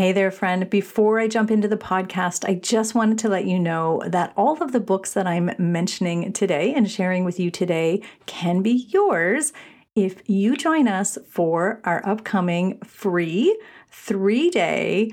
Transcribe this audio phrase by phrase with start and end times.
[0.00, 0.70] Hey there, friend.
[0.70, 4.62] Before I jump into the podcast, I just wanted to let you know that all
[4.62, 9.52] of the books that I'm mentioning today and sharing with you today can be yours
[9.94, 13.54] if you join us for our upcoming free
[13.90, 15.12] three day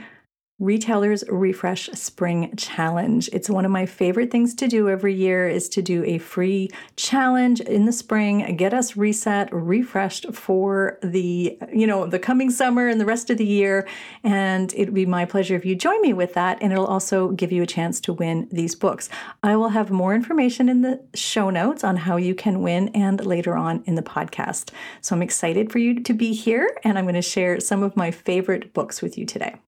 [0.59, 3.29] Retailers Refresh Spring Challenge.
[3.31, 6.71] It's one of my favorite things to do every year is to do a free
[6.95, 12.87] challenge in the spring, get us reset, refreshed for the, you know, the coming summer
[12.87, 13.87] and the rest of the year.
[14.23, 16.57] And it would be my pleasure if you join me with that.
[16.59, 19.09] And it'll also give you a chance to win these books.
[19.43, 23.23] I will have more information in the show notes on how you can win and
[23.23, 24.71] later on in the podcast.
[25.01, 27.95] So I'm excited for you to be here and I'm going to share some of
[27.95, 29.59] my favorite books with you today.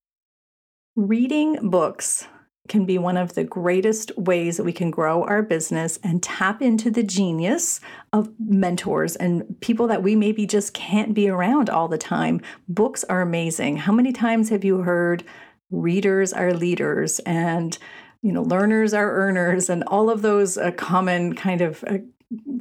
[0.99, 2.27] Reading books
[2.67, 6.61] can be one of the greatest ways that we can grow our business and tap
[6.61, 7.79] into the genius
[8.11, 12.41] of mentors and people that we maybe just can't be around all the time.
[12.67, 13.77] Books are amazing.
[13.77, 15.23] How many times have you heard
[15.71, 17.77] readers are leaders and
[18.21, 21.99] you know learners are earners and all of those uh, common kind of uh,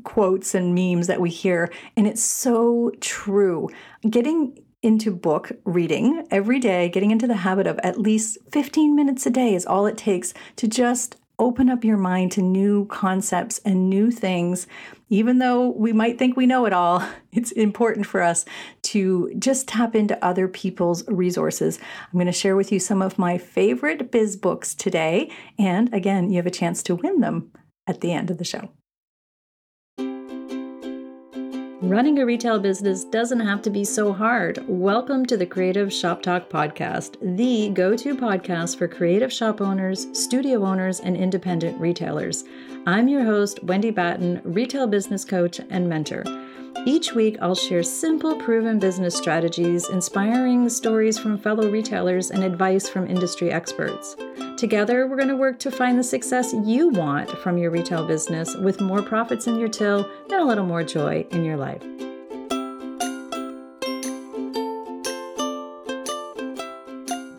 [0.05, 3.69] quotes and memes that we hear and it's so true.
[4.09, 9.27] Getting into book reading every day, getting into the habit of at least 15 minutes
[9.27, 13.61] a day is all it takes to just open up your mind to new concepts
[13.65, 14.67] and new things.
[15.09, 18.45] Even though we might think we know it all, it's important for us
[18.83, 21.79] to just tap into other people's resources.
[21.79, 25.31] I'm going to share with you some of my favorite biz books today.
[25.59, 27.53] And again, you have a chance to win them
[27.87, 28.71] at the end of the show.
[31.89, 34.63] Running a retail business doesn't have to be so hard.
[34.69, 40.07] Welcome to the Creative Shop Talk Podcast, the go to podcast for creative shop owners,
[40.13, 42.45] studio owners, and independent retailers.
[42.87, 46.25] I'm your host, Wendy Batten, retail business coach and mentor.
[46.85, 52.87] Each week, I'll share simple, proven business strategies, inspiring stories from fellow retailers, and advice
[52.87, 54.15] from industry experts.
[54.59, 58.57] Together, we're going to work to find the success you want from your retail business
[58.57, 61.81] with more profits in your till and a little more joy in your life.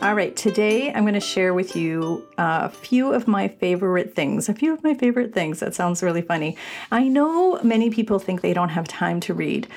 [0.02, 4.16] All right, today I'm going to share with you uh, a few of my favorite
[4.16, 4.48] things.
[4.48, 5.60] A few of my favorite things.
[5.60, 6.56] That sounds really funny.
[6.90, 9.68] I know many people think they don't have time to read.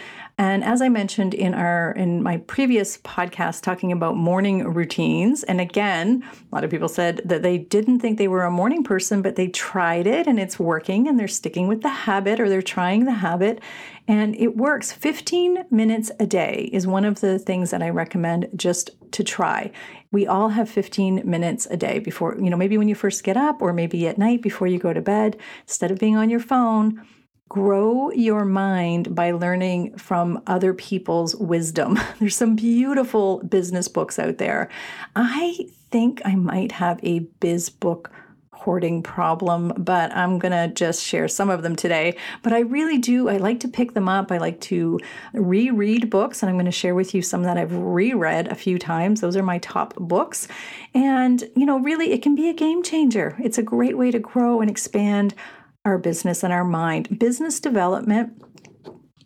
[0.42, 5.60] And as I mentioned in our in my previous podcast talking about morning routines, and
[5.60, 9.22] again, a lot of people said that they didn't think they were a morning person,
[9.22, 12.60] but they tried it and it's working and they're sticking with the habit or they're
[12.60, 13.60] trying the habit
[14.08, 14.90] and it works.
[14.90, 19.70] 15 minutes a day is one of the things that I recommend just to try.
[20.10, 23.36] We all have 15 minutes a day before, you know, maybe when you first get
[23.36, 25.36] up or maybe at night before you go to bed,
[25.68, 27.06] instead of being on your phone,
[27.52, 32.00] grow your mind by learning from other people's wisdom.
[32.18, 34.70] There's some beautiful business books out there.
[35.14, 38.10] I think I might have a biz book
[38.52, 42.16] hoarding problem, but I'm going to just share some of them today.
[42.42, 44.32] But I really do, I like to pick them up.
[44.32, 44.98] I like to
[45.34, 48.78] reread books, and I'm going to share with you some that I've reread a few
[48.78, 49.20] times.
[49.20, 50.48] Those are my top books.
[50.94, 53.36] And, you know, really, it can be a game changer.
[53.42, 55.34] It's a great way to grow and expand
[55.84, 57.18] our business and our mind.
[57.18, 58.42] Business development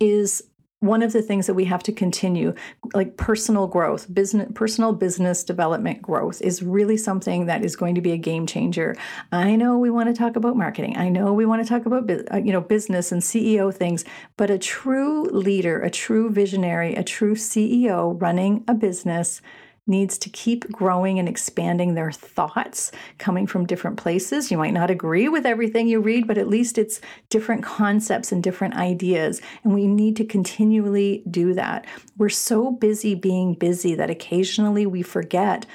[0.00, 0.42] is
[0.80, 2.54] one of the things that we have to continue
[2.92, 8.02] like personal growth business personal business development growth is really something that is going to
[8.02, 8.94] be a game changer
[9.32, 12.08] i know we want to talk about marketing i know we want to talk about
[12.10, 14.04] uh, you know business and ceo things
[14.36, 19.40] but a true leader a true visionary a true ceo running a business
[19.86, 24.50] needs to keep growing and expanding their thoughts coming from different places.
[24.50, 28.42] You might not agree with everything you read, but at least it's different concepts and
[28.42, 29.40] different ideas.
[29.62, 31.86] And we need to continually do that.
[32.16, 35.66] We're so busy being busy that occasionally we forget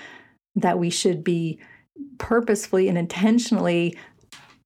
[0.55, 1.59] that we should be
[2.17, 3.97] purposefully and intentionally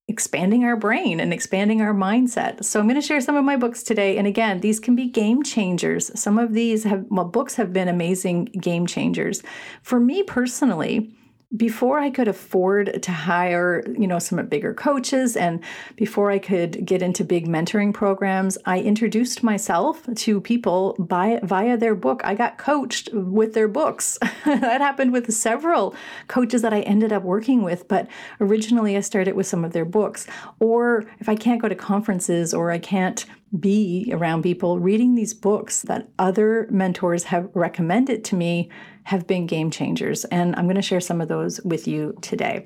[0.08, 2.64] expanding our brain and expanding our mindset.
[2.64, 5.08] So I'm going to share some of my books today and again, these can be
[5.08, 6.12] game changers.
[6.20, 9.42] Some of these have well books have been amazing game changers.
[9.82, 11.12] For me personally,
[11.56, 15.64] before I could afford to hire, you know, some bigger coaches and
[15.96, 21.78] before I could get into big mentoring programs, I introduced myself to people by via
[21.78, 22.22] their book.
[22.24, 24.18] I got coached with their books.
[24.46, 25.96] that happened with several
[26.28, 28.08] coaches that I ended up working with, but
[28.42, 30.28] originally I started with some of their books.
[30.60, 33.26] Or if I can't go to conferences or I can't
[33.60, 38.70] be around people reading these books that other mentors have recommended to me
[39.04, 40.26] have been game changers.
[40.26, 42.66] And I'm going to share some of those with you today.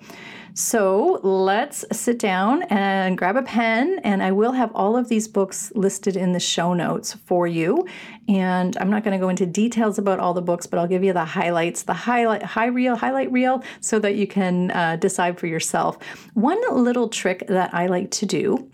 [0.54, 5.28] So let's sit down and grab a pen, and I will have all of these
[5.28, 7.86] books listed in the show notes for you.
[8.28, 11.04] And I'm not going to go into details about all the books, but I'll give
[11.04, 15.40] you the highlights, the highlight, high reel, highlight reel, so that you can uh, decide
[15.40, 15.98] for yourself.
[16.34, 18.70] One little trick that I like to do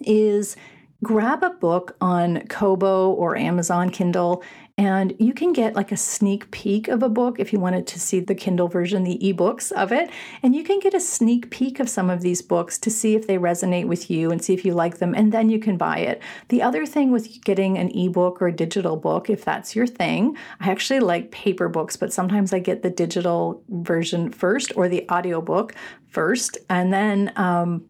[0.00, 0.56] is
[1.02, 4.42] grab a book on Kobo or Amazon Kindle
[4.78, 8.00] and you can get like a sneak peek of a book if you wanted to
[8.00, 10.10] see the Kindle version, the ebooks of it.
[10.42, 13.26] And you can get a sneak peek of some of these books to see if
[13.26, 15.14] they resonate with you and see if you like them.
[15.14, 16.20] And then you can buy it.
[16.48, 20.36] The other thing with getting an ebook or a digital book, if that's your thing,
[20.60, 25.06] I actually like paper books, but sometimes I get the digital version first or the
[25.10, 25.74] audiobook
[26.06, 26.58] first.
[26.68, 27.86] And then um,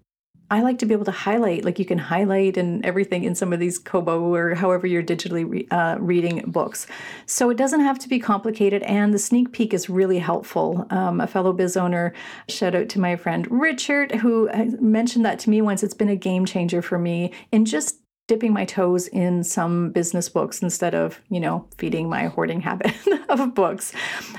[0.50, 3.52] I like to be able to highlight, like you can highlight and everything in some
[3.52, 6.86] of these Kobo or however you're digitally re- uh, reading books.
[7.26, 10.86] So it doesn't have to be complicated, and the sneak peek is really helpful.
[10.90, 12.14] Um, a fellow biz owner,
[12.48, 14.48] shout out to my friend Richard, who
[14.80, 15.82] mentioned that to me once.
[15.82, 20.28] It's been a game changer for me in just dipping my toes in some business
[20.28, 22.92] books instead of, you know, feeding my hoarding habit
[23.28, 23.92] of books.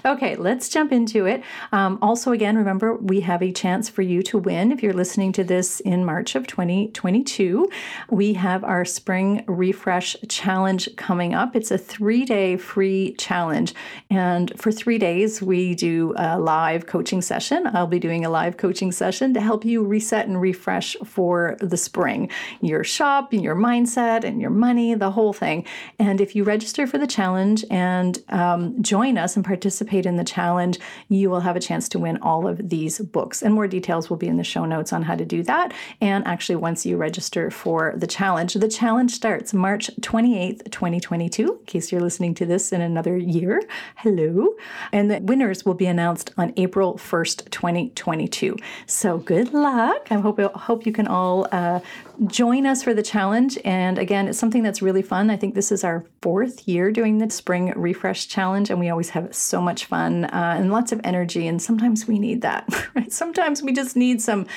[0.06, 1.42] Okay, let's jump into it.
[1.72, 5.31] Um, also, again, remember we have a chance for you to win if you're listening
[5.34, 7.69] to this in March of 2022.
[8.10, 11.56] We have our spring refresh challenge coming up.
[11.56, 13.74] It's a three day free challenge.
[14.10, 17.68] And for three days, we do a live coaching session.
[17.74, 21.78] I'll be doing a live coaching session to help you reset and refresh for the
[21.78, 22.30] spring,
[22.60, 25.66] your shop, and your mind mindset and your money, the whole thing.
[26.00, 30.24] And if you register for the challenge and um, join us and participate in the
[30.24, 30.80] challenge,
[31.10, 33.42] you will have a chance to win all of these books.
[33.42, 35.74] And more details will be in the show notes on how to do that.
[36.02, 41.66] And actually, once you register for the challenge, the challenge starts March 28th, 2022, in
[41.66, 43.62] case you're listening to this in another year.
[43.98, 44.56] Hello.
[44.92, 48.58] And the winners will be announced on April 1st, 2022.
[48.86, 50.08] So good luck.
[50.10, 51.80] I hope, hope you can all uh,
[52.26, 53.58] join us for the challenge.
[53.68, 55.30] And again, it's something that's really fun.
[55.30, 59.10] I think this is our fourth year doing the Spring Refresh Challenge, and we always
[59.10, 61.48] have so much fun uh, and lots of energy.
[61.48, 62.66] And sometimes we need that,
[62.96, 63.12] right?
[63.12, 64.48] Sometimes we just need some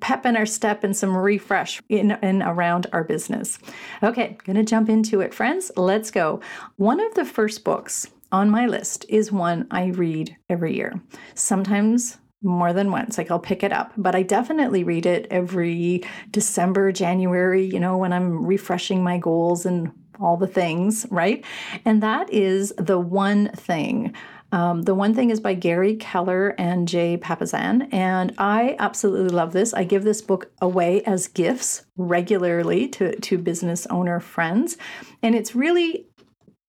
[0.00, 3.60] pep in our step and some refresh in and around our business.
[4.02, 5.70] Okay, gonna jump into it, friends.
[5.76, 6.40] Let's go.
[6.78, 11.00] One of the first books on my list is one I read every year.
[11.36, 13.18] Sometimes more than once.
[13.18, 17.96] Like I'll pick it up, but I definitely read it every December, January, you know,
[17.96, 21.44] when I'm refreshing my goals and all the things, right?
[21.84, 24.14] And that is The One Thing.
[24.52, 29.54] Um, the One Thing is by Gary Keller and Jay Papasan, and I absolutely love
[29.54, 29.72] this.
[29.72, 34.76] I give this book away as gifts regularly to, to business owner friends,
[35.22, 36.06] and it's really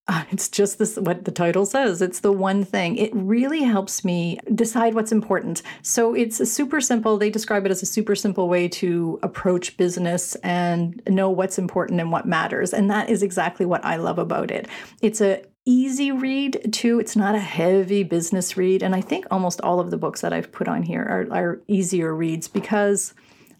[0.30, 2.02] it's just this what the title says.
[2.02, 2.96] It's the one thing.
[2.96, 5.62] It really helps me decide what's important.
[5.82, 7.16] So it's a super simple.
[7.16, 12.00] They describe it as a super simple way to approach business and know what's important
[12.00, 12.74] and what matters.
[12.74, 14.68] And that is exactly what I love about it.
[15.00, 17.00] It's a easy read too.
[17.00, 18.82] It's not a heavy business read.
[18.82, 21.60] And I think almost all of the books that I've put on here are, are
[21.68, 23.14] easier reads because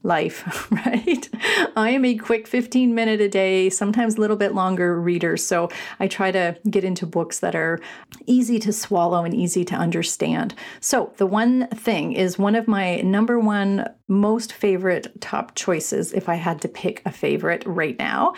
[0.05, 1.29] life, right?
[1.77, 5.37] I am a quick 15 minute a day, sometimes a little bit longer reader.
[5.37, 7.81] So I try to get into books that are
[8.27, 10.55] easy to swallow and easy to understand.
[10.81, 16.29] So the one thing is one of my number one most favorite top choices if
[16.29, 18.35] I had to pick a favorite right now.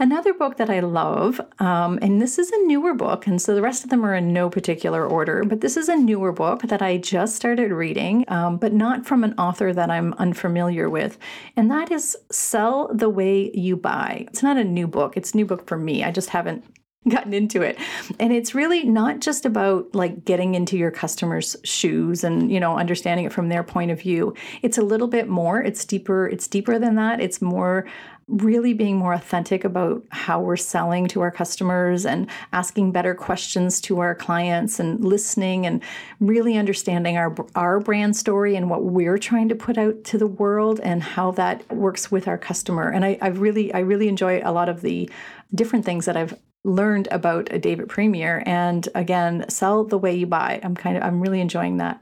[0.00, 3.62] Another book that I love, um, and this is a newer book, and so the
[3.62, 6.80] rest of them are in no particular order, but this is a newer book that
[6.80, 11.18] I just started reading, um, but not from an author that I'm unfamiliar with,
[11.56, 14.26] and that is Sell the Way You Buy.
[14.28, 16.04] It's not a new book, it's a new book for me.
[16.04, 16.64] I just haven't
[17.08, 17.78] gotten into it.
[18.20, 22.76] And it's really not just about like getting into your customers shoes and you know
[22.76, 24.34] understanding it from their point of view.
[24.62, 25.60] It's a little bit more.
[25.62, 26.28] It's deeper.
[26.28, 27.20] It's deeper than that.
[27.20, 27.86] It's more
[28.28, 33.80] really being more authentic about how we're selling to our customers and asking better questions
[33.80, 35.82] to our clients and listening and
[36.20, 40.26] really understanding our our brand story and what we're trying to put out to the
[40.26, 42.90] world and how that works with our customer.
[42.90, 45.10] And I, I really I really enjoy a lot of the
[45.54, 50.26] different things that I've learned about a David Priemer and again sell the way you
[50.26, 50.60] buy.
[50.62, 52.00] I'm kind of I'm really enjoying that.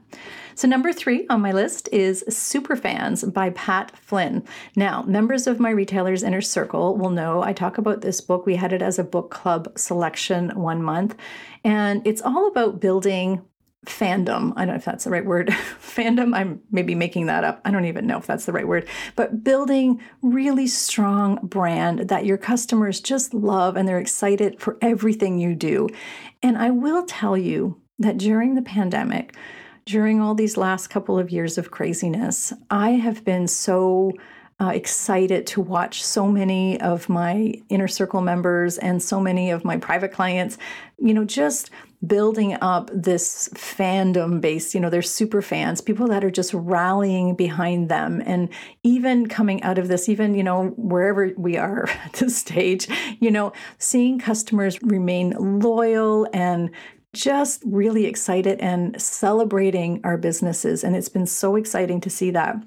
[0.55, 4.43] So, number three on my list is Superfans by Pat Flynn.
[4.75, 8.47] Now, members of my Retailers Inner Circle will know I talk about this book.
[8.47, 11.15] We had it as a book club selection one month,
[11.63, 13.43] and it's all about building
[13.85, 14.53] fandom.
[14.55, 15.47] I don't know if that's the right word.
[15.81, 17.61] fandom, I'm maybe making that up.
[17.63, 18.87] I don't even know if that's the right word.
[19.15, 25.37] But building really strong brand that your customers just love and they're excited for everything
[25.37, 25.87] you do.
[26.43, 29.35] And I will tell you that during the pandemic,
[29.85, 34.11] during all these last couple of years of craziness, I have been so
[34.59, 39.63] uh, excited to watch so many of my inner circle members and so many of
[39.63, 40.57] my private clients,
[40.97, 41.69] you know, just
[42.05, 44.73] building up this fandom base.
[44.73, 48.21] You know, they're super fans, people that are just rallying behind them.
[48.25, 48.49] And
[48.83, 52.87] even coming out of this, even, you know, wherever we are at this stage,
[53.19, 56.71] you know, seeing customers remain loyal and
[57.13, 60.83] just really excited and celebrating our businesses.
[60.83, 62.57] And it's been so exciting to see that.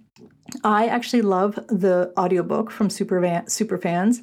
[0.64, 4.22] I actually love the audiobook from Super Super Fans.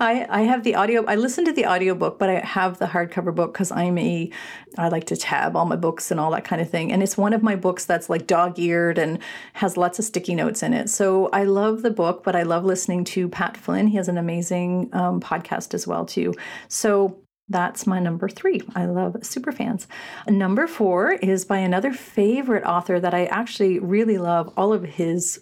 [0.00, 3.34] I, I have the audio I listen to the audiobook, but I have the hardcover
[3.34, 4.30] book because I'm a
[4.76, 6.92] I like to tab all my books and all that kind of thing.
[6.92, 9.18] And it's one of my books that's like dog-eared and
[9.54, 10.88] has lots of sticky notes in it.
[10.90, 13.88] So I love the book, but I love listening to Pat Flynn.
[13.88, 16.34] He has an amazing um, podcast as well too.
[16.68, 18.60] So that's my number three.
[18.74, 19.86] I love super fans.
[20.28, 25.40] Number four is by another favorite author that I actually really love all of his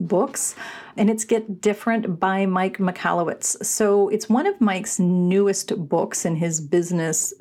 [0.00, 0.54] books,
[0.96, 3.64] and it's Get Different by Mike Michalowicz.
[3.64, 7.34] So it's one of Mike's newest books in his business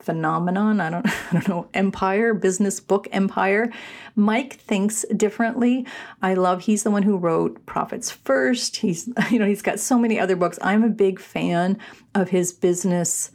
[0.00, 0.80] phenomenon.
[0.80, 3.72] I don't, I don't know, empire, business book empire.
[4.14, 5.86] Mike thinks differently.
[6.22, 8.76] I love, he's the one who wrote Profits First.
[8.76, 10.58] He's, you know, he's got so many other books.
[10.62, 11.78] I'm a big fan
[12.14, 13.32] of his business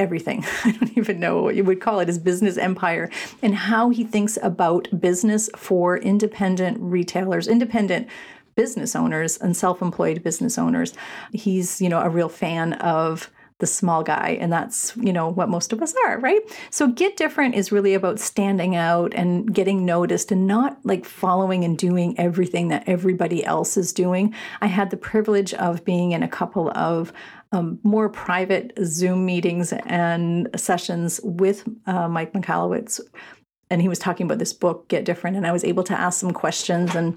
[0.00, 0.44] everything.
[0.64, 3.10] I don't even know what you would call it his business empire
[3.42, 8.08] and how he thinks about business for independent retailers, independent
[8.56, 10.94] business owners and self-employed business owners.
[11.32, 13.30] He's, you know, a real fan of
[13.60, 16.40] the small guy and that's you know what most of us are right
[16.70, 21.64] so get different is really about standing out and getting noticed and not like following
[21.64, 26.22] and doing everything that everybody else is doing i had the privilege of being in
[26.22, 27.12] a couple of
[27.52, 33.00] um, more private Zoom meetings and sessions with uh, Mike Michalowicz.
[33.70, 35.36] And he was talking about this book, Get Different.
[35.36, 36.94] And I was able to ask some questions.
[36.94, 37.16] And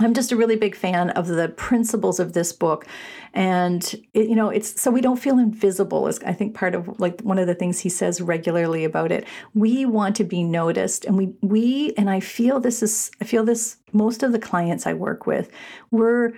[0.00, 2.86] I'm just a really big fan of the principles of this book.
[3.34, 3.82] And,
[4.14, 7.20] it, you know, it's so we don't feel invisible, is I think part of like
[7.20, 9.26] one of the things he says regularly about it.
[9.54, 11.04] We want to be noticed.
[11.04, 14.86] And we, we, and I feel this is, I feel this most of the clients
[14.86, 15.50] I work with,
[15.90, 16.32] we're,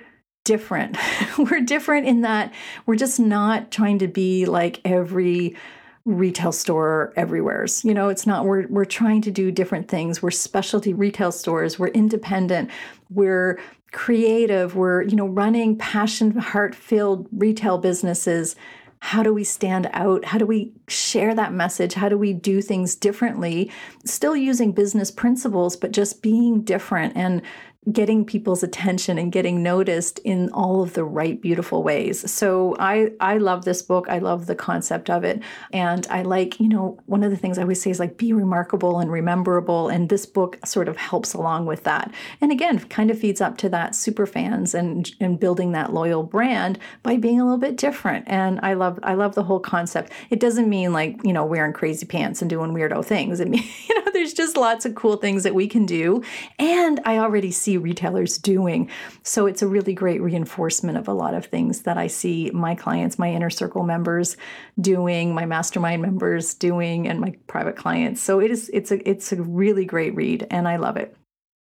[0.45, 0.97] different.
[1.39, 2.53] we're different in that
[2.87, 5.57] we're just not trying to be like every
[6.05, 7.85] retail store everywhere's.
[7.85, 10.23] You know, it's not we're we're trying to do different things.
[10.23, 12.71] We're specialty retail stores, we're independent,
[13.11, 13.59] we're
[13.93, 18.57] creative, we're, you know, running passion heart-filled retail businesses.
[18.99, 20.25] How do we stand out?
[20.25, 21.95] How do we share that message?
[21.95, 23.71] How do we do things differently?
[24.05, 27.41] Still using business principles, but just being different and
[27.93, 32.31] getting people's attention and getting noticed in all of the right beautiful ways.
[32.31, 34.07] So I I love this book.
[34.09, 37.59] I love the concept of it and I like, you know, one of the things
[37.59, 41.35] I always say is like be remarkable and rememberable and this book sort of helps
[41.35, 42.13] along with that.
[42.41, 46.23] And again, kind of feeds up to that super fans and and building that loyal
[46.23, 48.25] brand by being a little bit different.
[48.29, 50.11] And I love I love the whole concept.
[50.31, 53.41] It doesn't mean like, you know, wearing crazy pants and doing weirdo things.
[53.41, 56.23] It means, you know, there's just lots of cool things that we can do
[56.59, 58.91] and I already see see retailers doing.
[59.23, 62.75] So it's a really great reinforcement of a lot of things that I see my
[62.75, 64.37] clients, my inner circle members
[64.81, 68.23] doing, my mastermind members doing, and my private clients.
[68.23, 71.17] So it is it's a it's a really great read and I love it.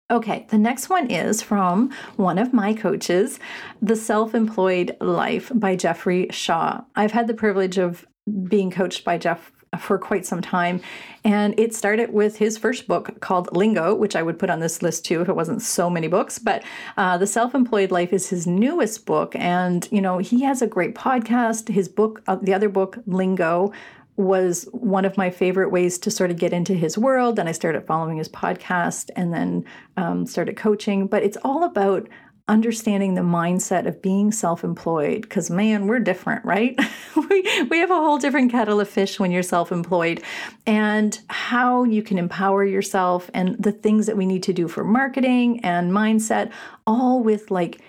[0.09, 3.41] Okay, the next one is from one of my coaches,
[3.83, 6.83] The Self Employed Life by Jeffrey Shaw.
[6.95, 8.07] I've had the privilege of
[8.49, 10.80] being coached by Jeff for quite some time.
[11.25, 14.83] And it started with his first book called Lingo, which I would put on this
[14.83, 16.38] list too if it wasn't so many books.
[16.38, 16.62] But
[16.97, 19.35] uh, The Self Employed Life is his newest book.
[19.35, 21.68] And, you know, he has a great podcast.
[21.68, 23.73] His book, uh, the other book, Lingo,
[24.16, 27.38] was one of my favorite ways to sort of get into his world.
[27.38, 29.64] And I started following his podcast and then
[29.97, 31.06] um, started coaching.
[31.06, 32.09] But it's all about
[32.49, 36.79] understanding the mindset of being self-employed because man we're different right?
[37.31, 40.23] We, we have a whole different kettle of fish when you're self-employed.
[40.67, 44.85] And how you can empower yourself and the things that we need to do for
[44.85, 46.53] marketing and mindset
[46.87, 47.81] all with like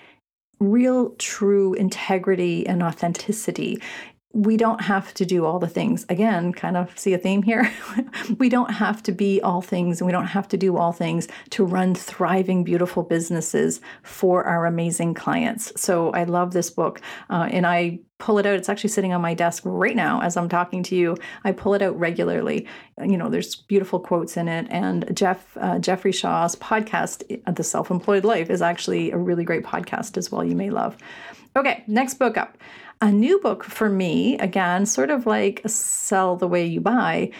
[0.60, 3.82] real true integrity and authenticity
[4.34, 6.04] we don't have to do all the things.
[6.10, 7.72] Again, kind of see a theme here.
[8.38, 11.28] we don't have to be all things and we don't have to do all things
[11.50, 15.72] to run thriving, beautiful businesses for our amazing clients.
[15.80, 18.56] So I love this book uh, and I pull it out.
[18.56, 21.16] It's actually sitting on my desk right now as I'm talking to you.
[21.44, 22.66] I pull it out regularly.
[23.02, 24.66] You know, there's beautiful quotes in it.
[24.68, 29.64] And Jeff uh, Jeffrey Shaw's podcast, The Self Employed Life, is actually a really great
[29.64, 30.44] podcast as well.
[30.44, 30.98] You may love.
[31.56, 32.58] Okay, next book up.
[33.00, 37.30] A new book for me, again, sort of like Sell the Way You Buy,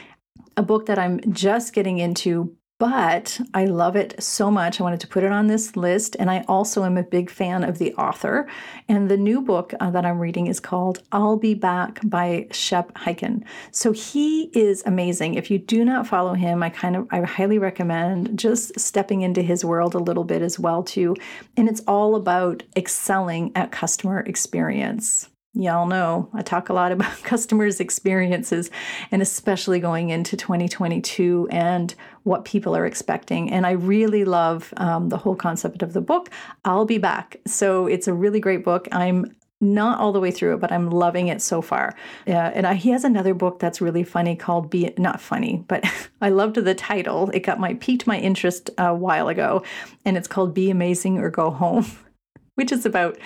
[0.57, 4.79] a book that I'm just getting into, but I love it so much.
[4.79, 6.15] I wanted to put it on this list.
[6.21, 8.49] And I also am a big fan of the author.
[8.88, 12.93] And the new book uh, that I'm reading is called I'll Be Back by Shep
[12.95, 13.43] Hyken.
[13.73, 15.35] So he is amazing.
[15.35, 19.43] If you do not follow him, I kind of, I highly recommend just stepping into
[19.43, 21.17] his world a little bit as well, too.
[21.57, 27.23] And it's all about excelling at customer experience y'all know I talk a lot about
[27.23, 28.71] customers' experiences
[29.11, 33.50] and especially going into 2022 and what people are expecting.
[33.50, 36.31] And I really love um, the whole concept of the book.
[36.64, 37.37] I'll be back.
[37.47, 38.88] So it's a really great book.
[38.93, 41.97] I'm not all the way through it, but I'm loving it so far.
[42.26, 45.85] Yeah, and I, he has another book that's really funny called "Be Not Funny," but
[46.21, 47.31] I loved the title.
[47.31, 49.64] It got my piqued my interest a while ago,
[50.05, 51.87] and it's called "Be Amazing or Go Home,"
[52.55, 53.19] which is about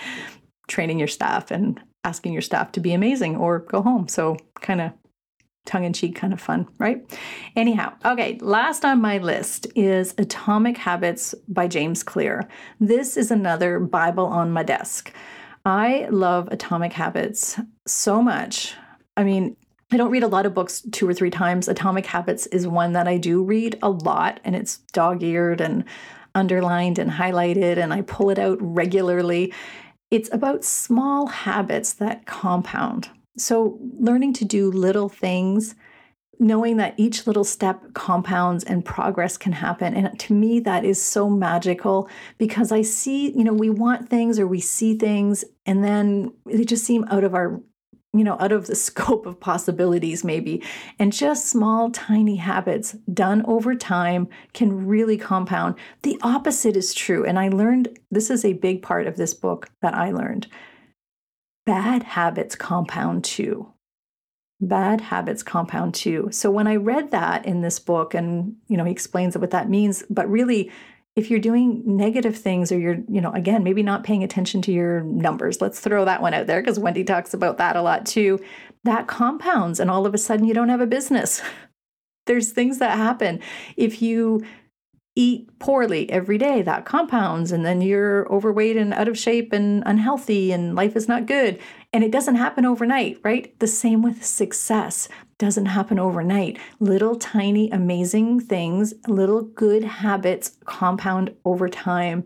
[0.67, 4.07] training your staff and asking your staff to be amazing or go home.
[4.07, 4.91] So, kind of
[5.65, 7.01] tongue in cheek, kind of fun, right?
[7.55, 12.47] Anyhow, okay, last on my list is Atomic Habits by James Clear.
[12.79, 15.13] This is another Bible on my desk.
[15.65, 18.75] I love Atomic Habits so much.
[19.15, 19.55] I mean,
[19.91, 21.67] I don't read a lot of books two or three times.
[21.67, 25.85] Atomic Habits is one that I do read a lot, and it's dog eared and
[26.35, 29.53] underlined and highlighted, and I pull it out regularly.
[30.13, 33.09] It's about small habits that compound.
[33.35, 35.73] So, learning to do little things,
[36.37, 39.95] knowing that each little step compounds and progress can happen.
[39.95, 44.37] And to me, that is so magical because I see, you know, we want things
[44.37, 47.59] or we see things and then they just seem out of our
[48.13, 50.63] you know, out of the scope of possibilities, maybe.
[50.99, 55.75] And just small, tiny habits done over time can really compound.
[56.03, 57.25] The opposite is true.
[57.25, 60.47] And I learned this is a big part of this book that I learned.
[61.65, 63.71] Bad habits compound too.
[64.59, 66.29] Bad habits compound too.
[66.31, 69.69] So when I read that in this book, and you know, he explains what that
[69.69, 70.71] means, but really
[71.15, 74.71] if you're doing negative things or you're, you know, again, maybe not paying attention to
[74.71, 78.05] your numbers, let's throw that one out there because Wendy talks about that a lot
[78.05, 78.39] too.
[78.83, 81.41] That compounds and all of a sudden you don't have a business.
[82.25, 83.41] There's things that happen.
[83.75, 84.43] If you
[85.15, 89.83] eat poorly every day, that compounds, and then you're overweight and out of shape and
[89.85, 91.59] unhealthy, and life is not good.
[91.91, 93.57] And it doesn't happen overnight, right?
[93.59, 96.59] The same with success doesn't happen overnight.
[96.79, 102.25] Little tiny amazing things, little good habits compound over time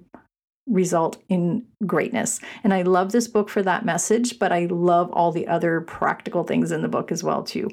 [0.68, 2.40] result in greatness.
[2.64, 6.44] And I love this book for that message, but I love all the other practical
[6.44, 7.70] things in the book as well too.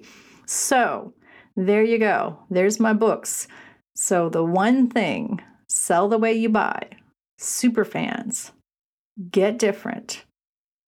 [0.47, 1.13] So,
[1.57, 2.39] there you go.
[2.51, 3.49] There's my books.
[3.97, 6.89] So the one thing, sell the way you buy.
[7.39, 8.53] Super fans.
[9.31, 10.25] Get different.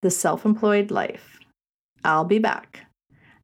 [0.03, 1.39] The self-employed life.
[2.05, 2.87] I'll be back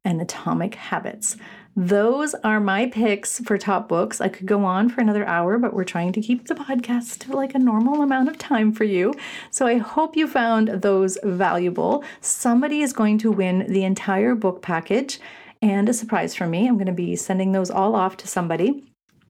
[0.05, 1.37] and Atomic Habits.
[1.75, 4.21] Those are my picks for top books.
[4.21, 7.35] I could go on for another hour, but we're trying to keep the podcast to
[7.35, 9.13] like a normal amount of time for you.
[9.49, 12.03] So I hope you found those valuable.
[12.21, 15.19] Somebody is going to win the entire book package
[15.63, 16.67] and a surprise from me.
[16.67, 18.83] I'm going to be sending those all off to somebody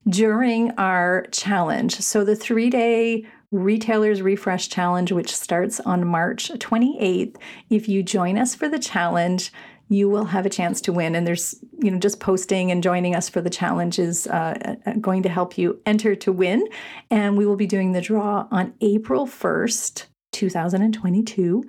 [0.08, 1.96] during our challenge.
[2.00, 7.36] So the three day Retailers Refresh Challenge, which starts on March 28th.
[7.70, 9.52] If you join us for the challenge,
[9.88, 11.14] you will have a chance to win.
[11.14, 14.92] And there's, you know, just posting and joining us for the challenge is uh, uh,
[15.00, 16.66] going to help you enter to win.
[17.10, 21.64] And we will be doing the draw on April 1st, 2022.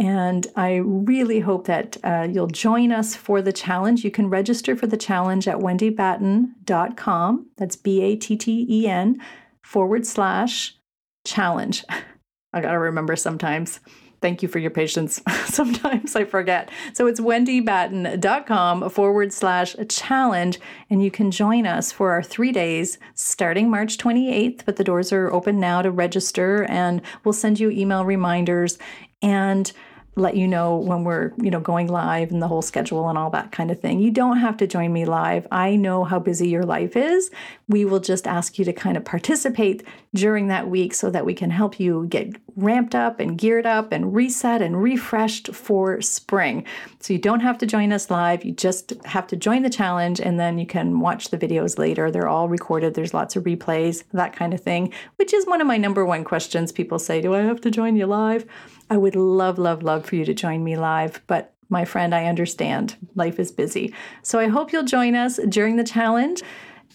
[0.00, 4.04] And I really hope that uh, you'll join us for the challenge.
[4.04, 7.46] You can register for the challenge at wendybatten.com.
[7.56, 9.20] That's B A T T E N
[9.64, 10.76] forward slash
[11.24, 11.84] challenge.
[12.52, 13.80] I got to remember sometimes.
[14.20, 15.22] Thank you for your patience.
[15.44, 16.70] Sometimes I forget.
[16.92, 20.58] So it's wendybatten.com forward slash challenge,
[20.90, 24.64] and you can join us for our three days starting March 28th.
[24.64, 28.78] But the doors are open now to register, and we'll send you email reminders.
[29.22, 29.72] And
[30.18, 33.30] let you know when we're, you know, going live and the whole schedule and all
[33.30, 34.00] that kind of thing.
[34.00, 35.46] You don't have to join me live.
[35.50, 37.30] I know how busy your life is.
[37.68, 41.34] We will just ask you to kind of participate during that week so that we
[41.34, 46.64] can help you get ramped up and geared up and reset and refreshed for spring.
[47.00, 48.44] So you don't have to join us live.
[48.44, 52.10] You just have to join the challenge and then you can watch the videos later.
[52.10, 52.94] They're all recorded.
[52.94, 56.24] There's lots of replays, that kind of thing, which is one of my number one
[56.24, 56.72] questions.
[56.72, 58.44] People say, Do I have to join you live?
[58.90, 62.24] I would love, love, love for you to join me live, but my friend, I
[62.24, 63.94] understand life is busy.
[64.22, 66.42] So I hope you'll join us during the challenge.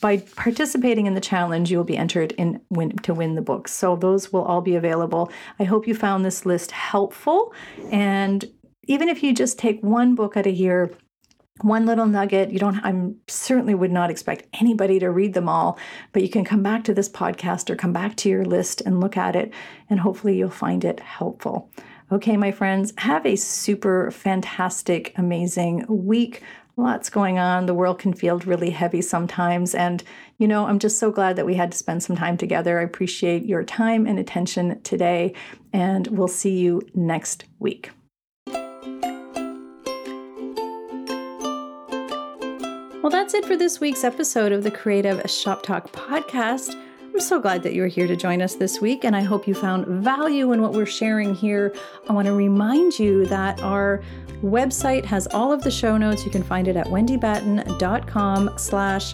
[0.01, 3.73] By participating in the challenge, you will be entered in win, to win the books.
[3.73, 5.31] So those will all be available.
[5.59, 7.53] I hope you found this list helpful.
[7.91, 8.43] And
[8.87, 10.91] even if you just take one book out of here,
[11.61, 15.77] one little nugget you don't i'm certainly would not expect anybody to read them all
[16.11, 18.99] but you can come back to this podcast or come back to your list and
[18.99, 19.53] look at it
[19.87, 21.69] and hopefully you'll find it helpful
[22.13, 26.43] okay my friends have a super fantastic amazing week.
[26.77, 27.65] Lots going on.
[27.65, 29.73] The world can feel really heavy sometimes.
[29.73, 30.03] And
[30.37, 32.79] you know i'm just so glad that we had to spend some time together.
[32.79, 35.33] I appreciate your time and attention today
[35.71, 37.89] and we'll see you next week.
[43.01, 46.73] Well, that's it for this week's episode of the Creative Shop Talk podcast.
[47.13, 49.53] I'm so glad that you're here to join us this week, and I hope you
[49.53, 51.71] found value in what we're sharing here.
[52.09, 54.01] I want to remind you that our
[54.41, 56.25] website has all of the show notes.
[56.25, 59.13] You can find it at wendybatten.com slash